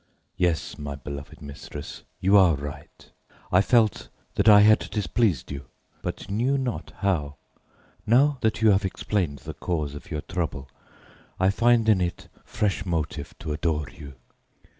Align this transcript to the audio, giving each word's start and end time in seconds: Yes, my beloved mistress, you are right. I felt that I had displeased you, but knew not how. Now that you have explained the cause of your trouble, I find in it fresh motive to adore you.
Yes, 0.35 0.79
my 0.79 0.95
beloved 0.95 1.43
mistress, 1.43 2.01
you 2.19 2.35
are 2.35 2.55
right. 2.55 3.11
I 3.51 3.61
felt 3.61 4.09
that 4.33 4.49
I 4.49 4.61
had 4.61 4.79
displeased 4.89 5.51
you, 5.51 5.65
but 6.01 6.27
knew 6.27 6.57
not 6.57 6.91
how. 7.01 7.35
Now 8.07 8.39
that 8.41 8.63
you 8.63 8.71
have 8.71 8.83
explained 8.83 9.43
the 9.45 9.53
cause 9.53 9.93
of 9.93 10.09
your 10.09 10.21
trouble, 10.21 10.67
I 11.39 11.51
find 11.51 11.87
in 11.87 12.01
it 12.01 12.29
fresh 12.43 12.83
motive 12.83 13.35
to 13.41 13.53
adore 13.53 13.91
you. 13.91 14.15